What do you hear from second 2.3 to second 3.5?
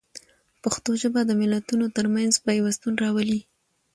پیوستون راولي.